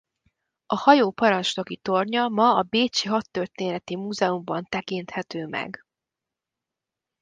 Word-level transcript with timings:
A 0.65 0.75
hajó 0.77 1.11
parancsnoki 1.11 1.77
tornya 1.77 2.27
ma 2.27 2.55
a 2.55 2.61
bécsi 2.61 3.07
Hadtörténeti 3.07 3.95
Múzeumban 3.95 4.65
tekinthető 4.69 5.45
meg. 5.47 5.85